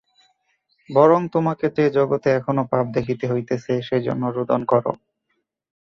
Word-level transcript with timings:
বরং 0.89 1.21
তোমাকে 1.33 1.65
যে 1.77 1.85
জগতে 1.89 2.27
এখনও 2.31 2.63
পাপ 2.71 2.85
দেখিতে 2.93 3.25
হইতেছে, 3.31 3.73
সেজন্য 3.81 4.23
রোদন 4.29 4.61
কর। 4.65 4.85